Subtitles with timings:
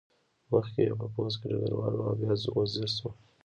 [0.51, 3.09] مخکې یې په پوځ کې ډګروال و او بیا وزیر شو.